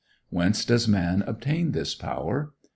[0.31, 2.53] Whence does man obtain this power?